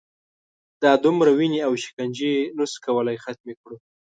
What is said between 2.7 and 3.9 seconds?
شو کولای ختمې کړو.